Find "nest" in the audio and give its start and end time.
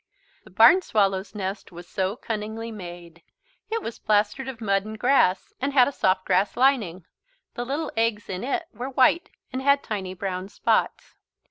1.35-1.71